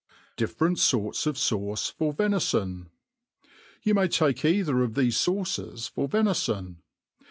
[0.01, 0.03] ^
[0.35, 2.87] * 'Different fgrfs of Sauce for Venifon^
[3.83, 6.77] YOU may take either of thefe fauces for venifon.